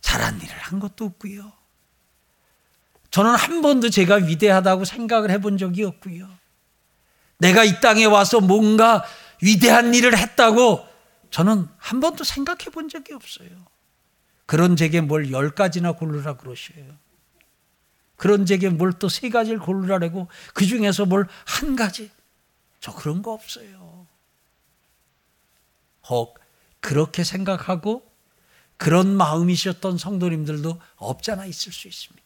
[0.00, 1.52] 잘한 일을 한 것도 없고요.
[3.12, 6.28] 저는 한 번도 제가 위대하다고 생각을 해본 적이 없고요.
[7.38, 9.04] 내가 이 땅에 와서 뭔가
[9.40, 10.84] 위대한 일을 했다고
[11.30, 13.50] 저는 한 번도 생각해 본 적이 없어요.
[14.46, 17.03] 그런 제게 뭘 열 가지나 고르라 그러셔요.
[18.16, 22.10] 그런 제게 뭘 또 세 가지를 고르라고 그 중에서 뭘 한 가지.
[22.80, 24.06] 저 그런 거 없어요.
[26.08, 26.38] 혹
[26.80, 28.10] 그렇게 생각하고
[28.76, 32.24] 그런 마음이셨던 성도님들도 없잖아 있을 수 있습니다.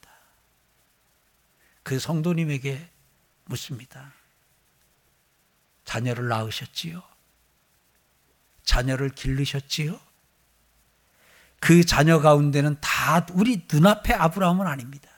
[1.85, 2.91] 그 성도님에게
[3.45, 4.13] 묻습니다.
[5.85, 7.03] 자녀를 낳으셨지요?
[8.65, 9.99] 자녀를 기르셨지요?
[11.61, 15.09] 그 자녀 가운데는 다 우리 눈앞에 아브라함은 아닙니다.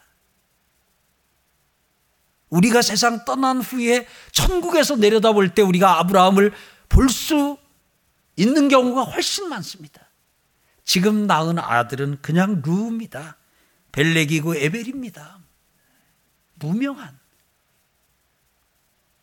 [2.51, 6.53] 우리가 세상 떠난 후에 천국에서 내려다볼 때 우리가 아브라함을
[6.89, 7.59] 볼 수
[8.37, 10.09] 있는 경우가 훨씬 많습니다.
[10.85, 13.37] 지금 낳은 아들은 그냥 루입니다.
[13.93, 15.41] 벨렉이고 에벨입니다.
[16.55, 17.19] 무명한.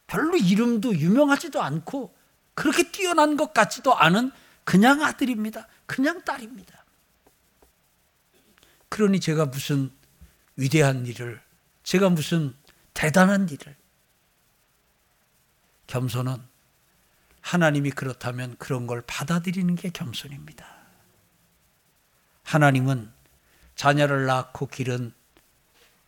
[0.08, 2.16] 별로 이름도 유명하지도 않고
[2.54, 4.32] 그렇게 뛰어난 것 같지도 않은
[4.64, 5.68] 그냥 아들입니다.
[5.86, 6.86] 그냥 딸입니다.
[8.90, 9.92] 그러니 제가 무슨
[10.56, 11.42] 위대한 일을,
[11.84, 12.56] 제가 무슨
[12.98, 13.76] 대단한 일을,
[15.86, 16.42] 겸손은
[17.42, 20.66] 하나님이 그렇다면 그런 걸 받아들이는 게 겸손입니다.
[22.42, 23.14] 하나님은
[23.76, 25.14] 자녀를 낳고 기른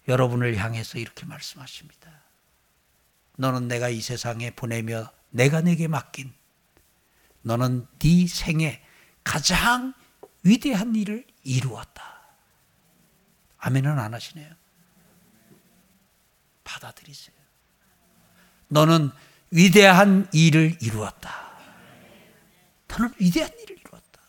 [0.07, 2.09] 여러분을 향해서 이렇게 말씀하십니다.
[3.37, 6.33] 너는 내가 이 세상에 보내며 내가 내게 맡긴
[7.43, 8.83] 너는 네 생에
[9.23, 9.93] 가장
[10.41, 12.03] 위대한 일을 이루었다.
[13.59, 14.58] 아멘은 안 하시네요.
[16.69, 17.35] 받아들이세요.
[18.67, 19.09] 너는
[19.49, 21.49] 위대한 일을 이루었다.
[22.87, 24.21] 너는 위대한 일을 이루었다.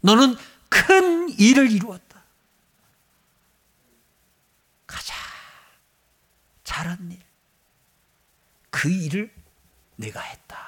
[0.00, 0.36] 너는
[0.68, 2.24] 큰 일을 이루었다.
[4.86, 5.14] 가자.
[6.64, 7.20] 잘한 일.
[8.70, 9.32] 그 일을
[9.94, 10.58] 내가 했다.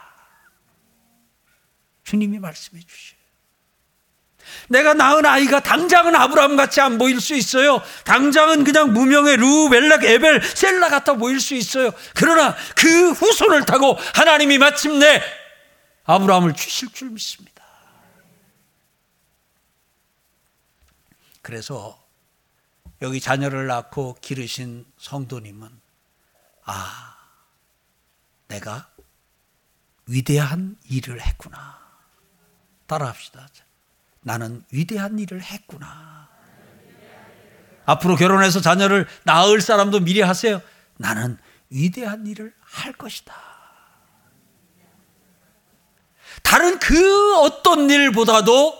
[2.05, 3.24] 주님이 말씀해 주셔요.
[4.69, 7.83] 내가 낳은 아이가 당장은 아브라함 같이 안 보일 수 있어요.
[8.05, 11.91] 당장은 그냥 무명의 루, 벨락, 에벨, 셀라 같아 보일 수 있어요.
[12.15, 15.23] 그러나 그 후손을 타고 하나님이 마침내
[16.05, 17.65] 아브라함을 주실 줄 믿습니다.
[21.43, 22.03] 그래서
[23.03, 25.69] 여기 자녀를 낳고 기르신 성도님은
[26.65, 27.17] 아,
[28.49, 28.89] 내가
[30.07, 31.79] 위대한 일을 했구나.
[32.87, 33.49] 따라합시다.
[34.25, 36.29] 나는 위대한 일을 했구나.
[37.85, 40.61] 앞으로 결혼해서 자녀를 낳을 사람도 미리 하세요.
[40.97, 41.39] 나는
[41.71, 43.35] 위대한 일을 할 것이다.
[46.43, 48.79] 다른 그 어떤 일보다도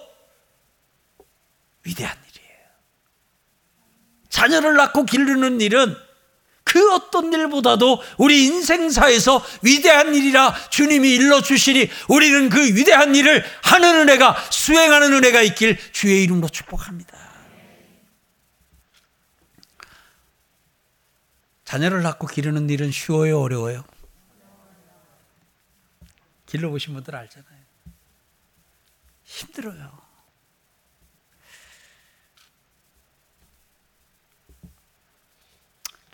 [1.85, 2.59] 위대한 일이에요.
[4.31, 5.95] 자녀를 낳고 기르는 일은
[6.75, 14.37] 그 어떤 일보다도 우리 인생사에서 위대한 일이라 주님이 일러주시니 우리는 그 위대한 일을 하는 은혜가
[14.51, 17.17] 수행하는 은혜가 있길 주의 이름으로 축복합니다.
[21.65, 23.85] 자녀를 낳고 기르는 일은 쉬워요, 어려워요?
[26.47, 27.61] 길러보신 분들 알잖아요.
[29.23, 30.04] 힘들어요.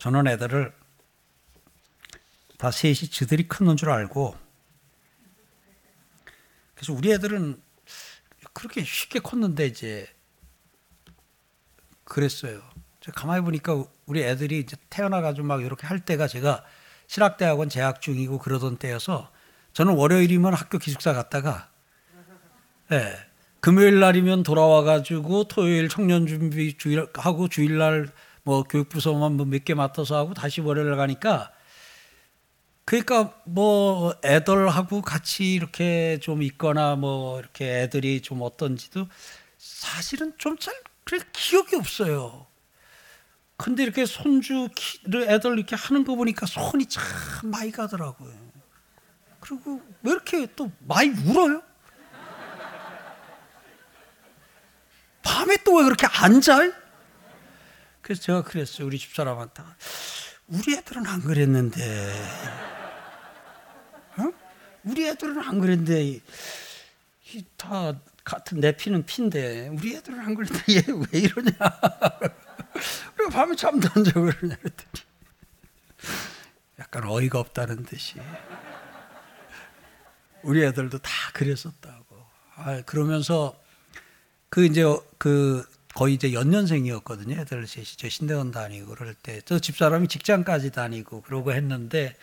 [0.01, 0.73] 저는 애들을
[2.57, 4.35] 다 셋이 지들이 크는 줄 알고
[6.73, 7.61] 그래서 우리 애들은
[8.51, 10.07] 그렇게 쉽게 컸는데 이제
[12.03, 12.63] 그랬어요.
[13.13, 16.63] 가만히 보니까 우리 애들이 이제 태어나가지고 막 이렇게 할 때가 제가
[17.05, 19.31] 실학대학원 재학 중이고 그러던 때여서
[19.73, 21.69] 저는 월요일이면 학교 기숙사 갔다가
[22.91, 23.15] 예, 네,
[23.59, 28.11] 금요일 날이면 돌아와가지고 토요일 청년 준비 주일 하고 주일 날
[28.43, 31.51] 뭐 교육부서만 뭐 몇 개 맡아서 하고 다시 월요일 가니까
[32.85, 39.07] 그러니까 뭐 애들하고 같이 이렇게 좀 있거나 뭐 이렇게 애들이 좀 어떤지도
[39.57, 40.73] 사실은 좀 잘
[41.03, 42.47] 그래 기억이 없어요.
[43.57, 47.03] 근데 이렇게 손주 키를 애들 이렇게 하는 거 보니까 손이 참
[47.51, 48.33] 많이 가더라고요.
[49.39, 51.61] 그리고 왜 이렇게 또 많이 울어요?
[55.23, 56.73] 밤에 또 왜 그렇게 앉아요?
[58.11, 58.87] 그래서 제가 그랬어요.
[58.87, 59.63] 우리 집사람한테.
[60.47, 62.13] 우리 애들은 안 그랬는데.
[64.17, 64.31] 어?
[64.83, 66.19] 우리 애들은 안 그랬는데.
[67.55, 67.93] 다
[68.25, 71.51] 같은 내 피는 피인데 우리 애들은 안 그랬는데 얘 왜 이러냐.
[73.17, 75.05] 왜 밤에 잠도 안 자고 그러냐 그랬더니
[76.79, 78.19] 약간 어이가 없다는 듯이
[80.43, 82.17] 우리 애들도 다 그랬었다고.
[82.55, 83.57] 아, 그러면서
[84.49, 84.83] 그 이제
[85.17, 87.39] 그 거의 이제 연년생이었거든요.
[87.41, 92.15] 애들 셋이 저 신대원 다니고 그럴 때 저 집사람이 직장까지 다니고 그러고 했는데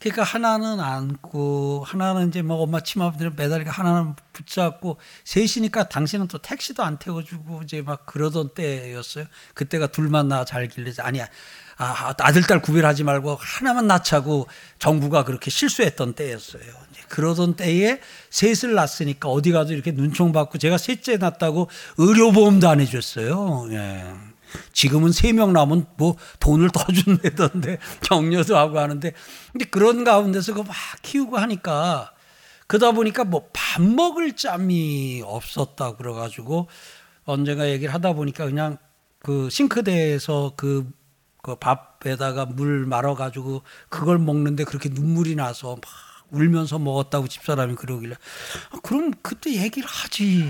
[0.00, 6.82] 그러니까 하나는 안고 하나는 이제 뭐 엄마 치마에 매달리고 하나는 붙잡고 셋이니까 당신은 또 택시도
[6.82, 9.26] 안 태워주고 이제 막 그러던 때였어요.
[9.54, 11.26] 그때가 둘만 나 잘길래 아니야.
[11.76, 14.46] 아, 아들, 딸 구별하지 말고 하나만 낳자고
[14.78, 16.62] 정부가 그렇게 실수했던 때였어요.
[17.08, 23.68] 그러던 때에 셋을 낳았으니까 어디 가도 이렇게 눈총 받고 제가 셋째 낳았다고 의료보험도 안 해줬어요.
[23.72, 24.04] 예.
[24.72, 29.12] 지금은 세 명 남은 뭐 돈을 더 준다던데 격려도 하고 하는데
[29.52, 32.12] 근데 그런 가운데서 그막 키우고 하니까
[32.68, 36.68] 그러다 보니까 뭐 밥 먹을 짬이 없었다 그래가지고
[37.24, 38.78] 언젠가 얘기를 하다 보니까 그냥
[39.18, 40.88] 그 싱크대에서 그,
[41.44, 45.82] 그 밥에다가 물 말아 가지고 그걸 먹는데 그렇게 눈물이 나서 막
[46.30, 48.14] 울면서 먹었다고 집사람이 그러길래
[48.70, 50.42] 아, 그럼 그때 얘기를 하지.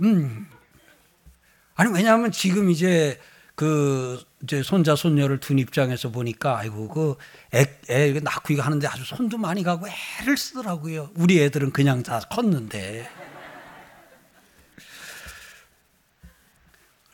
[0.00, 0.48] 음.
[1.74, 3.20] 아니 왜냐하면 지금 이제
[3.54, 9.62] 그 이제 손자 손녀를 둔 입장에서 보니까 아이고 그애 낳고 이거 하는데 아주 손도 많이
[9.62, 9.86] 가고
[10.22, 11.10] 애를 쓰더라고요.
[11.16, 13.25] 우리 애들은 그냥 다 컸는데.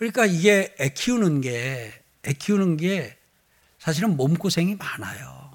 [0.03, 3.17] 그러니까 이게 애 키우는 게 애 키우는 게
[3.79, 5.51] 사실은 몸고생이 많아요.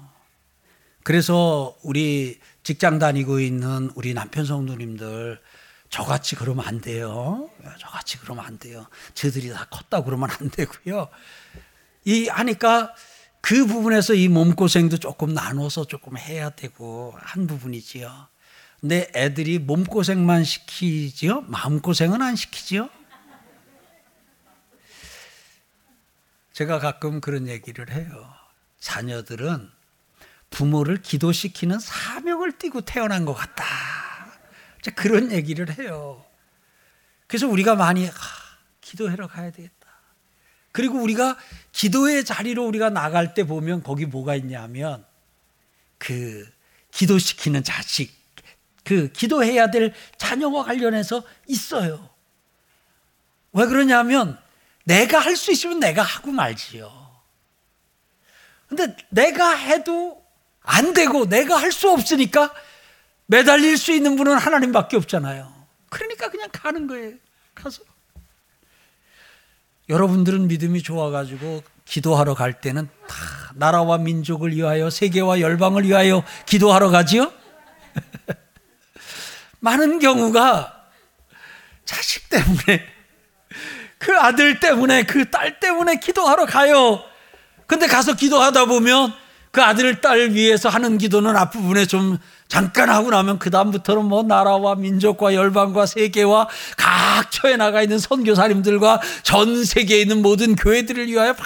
[1.02, 5.40] 그래서 우리 직장 다니고 있는 우리 남편 성도님들
[5.88, 7.48] 저같이 그러면 안 돼요.
[7.78, 8.86] 저같이 그러면 안 돼요.
[9.14, 11.08] 저들이 다 컸다고 그러면 안 되고요.
[12.04, 12.94] 이 하니까
[13.40, 18.28] 그 부분에서 이 몸고생도 조금 나눠서 조금 해야 되고 한 부분이지요.
[18.80, 21.42] 근데 애들이 몸고생만 시키지요?
[21.42, 22.90] 마음고생은 안 시키지요?
[26.58, 28.34] 제가 가끔 그런 얘기를 해요.
[28.80, 29.70] 자녀들은
[30.50, 33.64] 부모를 기도시키는 사명을 띠고 태어난 것 같다.
[34.96, 36.24] 그런 얘기를 해요.
[37.28, 38.12] 그래서 우리가 많이 아,
[38.80, 39.86] 기도하러 가야 되겠다.
[40.72, 41.38] 그리고 우리가
[41.70, 45.06] 기도의 자리로 우리가 나갈 때 보면 거기 뭐가 있냐면
[45.96, 46.44] 그
[46.90, 48.12] 기도시키는 자식,
[48.82, 52.10] 그 기도해야 될 자녀와 관련해서 있어요.
[53.52, 54.40] 왜 그러냐면
[54.88, 56.90] 내가 할 수 있으면 내가 하고 말지요.
[58.68, 60.24] 근데 내가 해도
[60.62, 62.52] 안 되고 내가 할 수 없으니까
[63.26, 65.52] 매달릴 수 있는 분은 하나님밖에 없잖아요.
[65.90, 67.16] 그러니까 그냥 가는 거예요.
[67.54, 67.82] 가서.
[69.90, 73.16] 여러분들은 믿음이 좋아가지고 기도하러 갈 때는 다
[73.54, 77.30] 나라와 민족을 위하여 세계와 열방을 위하여 기도하러 가지요?
[79.60, 80.90] 많은 경우가
[81.84, 82.97] 자식 때문에
[83.98, 87.02] 그 아들 때문에 그 딸 때문에 기도하러 가요.
[87.66, 89.12] 근데 가서 기도하다 보면
[89.50, 94.74] 그 아들 딸 위해서 하는 기도는 앞부분에 좀 잠깐 하고 나면 그 다음부터는 뭐 나라와
[94.74, 101.40] 민족과 열방과 세계와 각 처에 나가 있는 선교사님들과 전 세계에 있는 모든 교회들을 위하여 막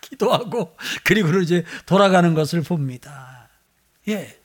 [0.00, 3.48] 기도하고 그리고 이제 돌아가는 것을 봅니다.
[4.08, 4.38] 예.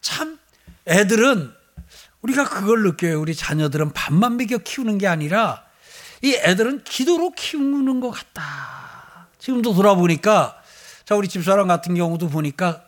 [0.00, 0.38] 참
[0.86, 1.52] 애들은
[2.22, 3.20] 우리가 그걸 느껴요.
[3.20, 5.62] 우리 자녀들은 밥만 먹여 키우는 게 아니라
[6.24, 9.28] 이 애들은 기도로 키우는 것 같다.
[9.38, 10.58] 지금도 돌아보니까
[11.04, 12.86] 자 우리 집사람 같은 경우도 보니까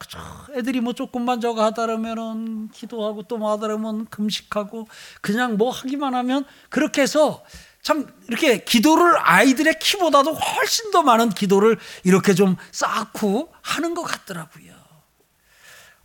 [0.54, 4.88] 애들이 뭐 조금만 저거 하다라면은 기도하고 또 뭐 하다라면 금식하고
[5.20, 7.44] 그냥 뭐 하기만 하면 그렇게 해서
[7.82, 14.74] 참 이렇게 기도를 아이들의 키보다도 훨씬 더 많은 기도를 이렇게 좀 쌓고 하는 것 같더라고요.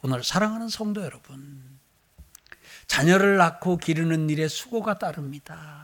[0.02, 1.80] 오늘 사랑하는 성도 여러분,
[2.88, 5.81] 자녀를 낳고 기르는 일에 수고가 따릅니다.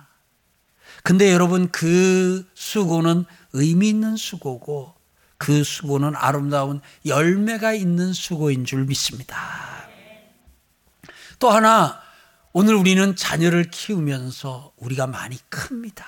[1.08, 4.94] 근데 여러분 그 수고는 의미 있는 수고고
[5.38, 9.88] 그 수고는 아름다운 열매가 있는 수고인 줄 믿습니다.
[11.40, 12.02] 또 하나
[12.52, 16.06] 오늘 우리는 자녀를 키우면서 우리가 많이 큽니다.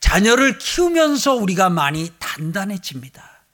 [0.00, 3.44] 자녀를 키우면서 우리가 많이 단단해집니다.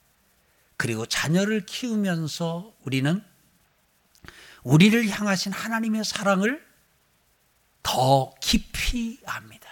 [0.75, 3.23] 그리고 자녀를 키우면서 우리는
[4.63, 6.65] 우리를 향하신 하나님의 사랑을
[7.83, 9.69] 더 깊이 압니다.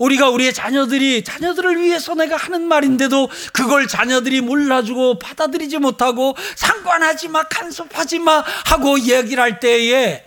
[0.00, 7.42] 우리가 우리의 자녀들이 자녀들을 위해서 내가 하는 말인데도 그걸 자녀들이 몰라주고 받아들이지 못하고 상관하지 마
[7.44, 10.24] 간섭하지 마 하고 얘기를 할 때에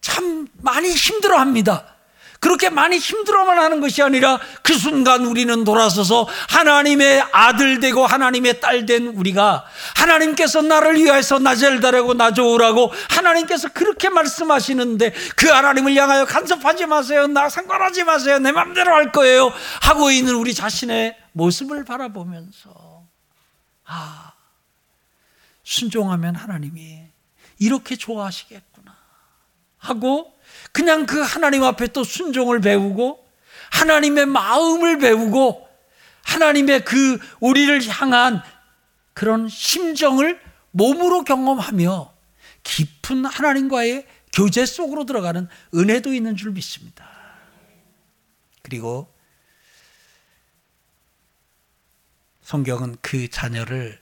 [0.00, 1.89] 참 많이 힘들어 합니다.
[2.40, 8.86] 그렇게 많이 힘들어만 하는 것이 아니라 그 순간 우리는 돌아서서 하나님의 아들 되고 하나님의 딸
[8.86, 16.24] 된 우리가 하나님께서 나를 위하여서 나젤 다라고 나 좋으라고 하나님께서 그렇게 말씀하시는데 그 하나님을 향하여
[16.24, 17.26] 간섭하지 마세요.
[17.26, 18.38] 나 상관하지 마세요.
[18.38, 19.52] 내 마음대로 할 거예요.
[19.82, 23.04] 하고 있는 우리 자신의 모습을 바라보면서
[23.84, 24.32] 아
[25.62, 27.02] 순종하면 하나님이
[27.58, 28.96] 이렇게 좋아하시겠구나
[29.76, 30.39] 하고
[30.72, 33.26] 그냥 그 하나님 앞에 또 순종을 배우고
[33.70, 35.68] 하나님의 마음을 배우고
[36.22, 38.42] 하나님의 그 우리를 향한
[39.14, 40.40] 그런 심정을
[40.70, 42.14] 몸으로 경험하며
[42.62, 47.08] 깊은 하나님과의 교제 속으로 들어가는 은혜도 있는 줄 믿습니다.
[48.62, 49.12] 그리고
[52.42, 54.00] 성경은 그 자녀를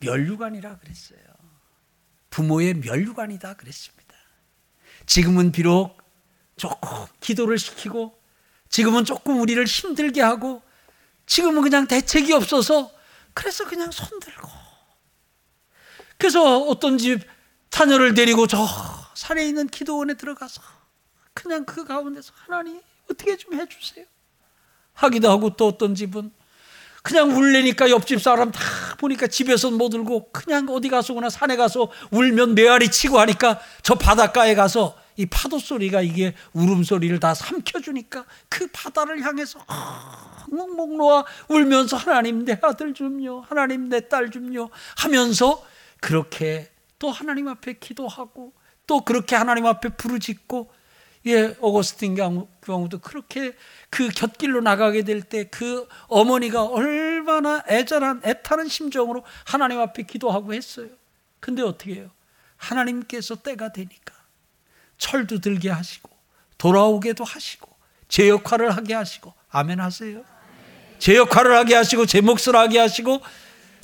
[0.00, 1.18] 멸류관이라 그랬어요.
[2.30, 4.13] 부모의 멸류관이다 그랬습니다.
[5.06, 5.98] 지금은 비록
[6.56, 8.18] 조금 기도를 시키고
[8.68, 10.62] 지금은 조금 우리를 힘들게 하고
[11.26, 12.90] 지금은 그냥 대책이 없어서
[13.32, 14.48] 그래서 그냥 손들고.
[16.18, 17.20] 그래서 어떤 집
[17.70, 18.66] 자녀를 데리고 저
[19.14, 20.62] 산에 있는 기도원에 들어가서
[21.32, 22.80] 그냥 그 가운데서 하나님
[23.10, 24.06] 어떻게 좀 해주세요?
[24.92, 26.32] 하기도 하고 또 어떤 집은
[27.04, 28.60] 그냥 울래니까 옆집 사람 다
[28.98, 31.28] 보니까 집에서 못 울고 그냥 어디 가서거나.
[31.28, 37.34] 산에 가서 울면 메아리 치고 하니까 저 바닷가에 가서 이 파도 소리가 이게 울음소리를 다
[37.34, 39.60] 삼켜주니까 그 바다를 향해서
[40.50, 43.44] 멍멍 놓아 울면서 하나님 내 아들 좀요.
[43.48, 44.70] 하나님 내 딸 좀요.
[44.96, 45.62] 하면서
[46.00, 48.54] 그렇게 또 하나님 앞에 기도하고
[48.86, 50.70] 또 그렇게 하나님 앞에 부르짖고
[51.26, 53.54] 예, 어거스틴 경우도 그렇게
[53.90, 60.88] 그 곁길로 나가게 될 때 그 어머니가 얼마나 애절한 애타는 심정으로 하나님 앞에 기도하고 했어요.
[61.40, 62.10] 근데 어떻게 해요?
[62.56, 64.14] 하나님께서 때가 되니까
[64.98, 66.10] 철도 들게 하시고
[66.58, 67.68] 돌아오게도 하시고
[68.08, 70.22] 제 역할을 하게 하시고 아멘 하세요.
[70.98, 73.20] 제 역할을 하게 하시고 제 몫을 하게 하시고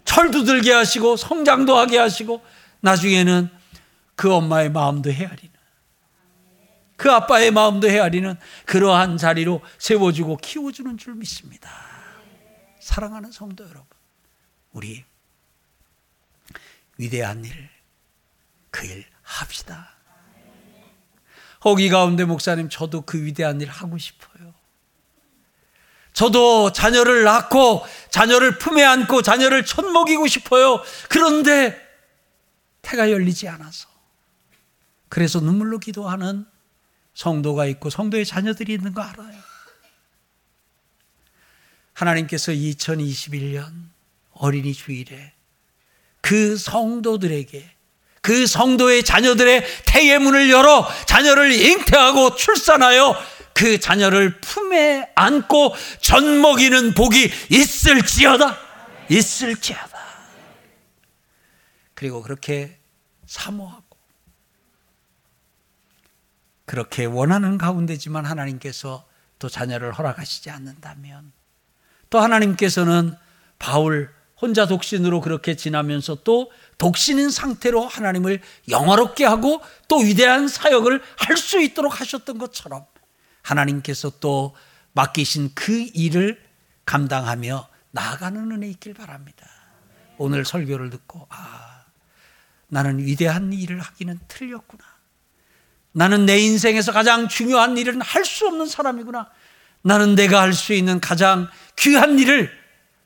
[0.04, 2.42] 철도 들게 하시고 성장도 하게 하시고
[2.80, 3.50] 나중에는
[4.14, 5.50] 그 엄마의 마음도 헤아리는
[7.00, 8.36] 그 아빠의 마음도 헤아리는
[8.66, 11.70] 그러한 자리로 세워주고 키워주는 줄 믿습니다.
[12.78, 13.86] 사랑하는 성도 여러분,
[14.72, 15.02] 우리
[16.98, 17.70] 위대한 일,
[18.70, 19.94] 그 일 합시다.
[21.60, 24.52] 거기 가운데 목사님, 저도 그 위대한 일 하고 싶어요.
[26.12, 30.82] 저도 자녀를 낳고 자녀를 품에 안고 자녀를 젖먹이고 싶어요.
[31.08, 31.80] 그런데
[32.82, 33.88] 태가 열리지 않아서.
[35.08, 36.44] 그래서 눈물로 기도하는
[37.14, 39.38] 성도가 있고 성도의 자녀들이 있는 거 알아요.
[41.92, 43.90] 하나님께서 2021년
[44.32, 45.34] 어린이 주일에
[46.20, 47.76] 그 성도들에게
[48.22, 53.16] 그 성도의 자녀들의 태의 문을 열어 자녀를 잉태하고 출산하여
[53.54, 58.58] 그 자녀를 품에 안고 젖 먹이는 복이 있을지어다.
[59.10, 59.98] 있을지어다.
[61.94, 62.78] 그리고 그렇게
[63.26, 63.79] 사모하고
[66.70, 69.04] 그렇게 원하는 가운데지만 하나님께서
[69.40, 71.32] 또 자녀를 허락하시지 않는다면
[72.10, 73.16] 또 하나님께서는
[73.58, 81.36] 바울 혼자 독신으로 그렇게 지나면서 또 독신인 상태로 하나님을 영화롭게 하고 또 위대한 사역을 할
[81.36, 82.86] 수 있도록 하셨던 것처럼
[83.42, 84.54] 하나님께서 또
[84.92, 86.40] 맡기신 그 일을
[86.86, 89.44] 감당하며 나아가는 은혜 있길 바랍니다.
[90.18, 91.84] 오늘 설교를 듣고 아
[92.68, 94.89] 나는 위대한 일을 하기는 틀렸구나.
[95.92, 99.28] 나는 내 인생에서 가장 중요한 일은 할 수 없는 사람이구나.
[99.82, 102.50] 나는 내가 할 수 있는 가장 귀한 일을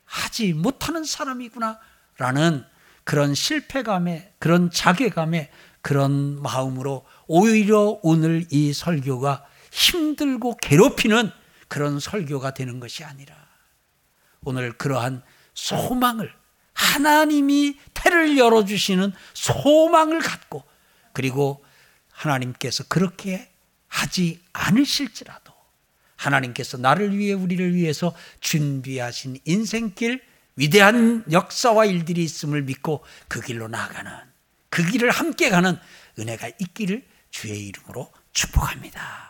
[0.05, 1.79] 하지 못하는 사람이구나.
[2.17, 2.63] 라는
[3.03, 11.31] 그런 실패감에, 그런 자괴감에, 그런 마음으로 오히려 오늘 이 설교가 힘들고 괴롭히는
[11.67, 13.35] 그런 설교가 되는 것이 아니라
[14.41, 15.21] 오늘 그러한
[15.53, 16.31] 소망을
[16.73, 20.63] 하나님이 태를 열어주시는 소망을 갖고
[21.13, 21.64] 그리고
[22.15, 23.49] 하나님께서 그렇게
[23.87, 25.53] 하지 않으실지라도
[26.15, 30.21] 하나님께서 나를 위해 우리를 위해서 준비하신 인생길
[30.55, 34.11] 위대한 역사와 일들이 있음을 믿고 그 길로 나아가는
[34.69, 35.77] 그 길을 함께 가는
[36.17, 39.24] 은혜가 있기를 주의 이름으로 축복합니다.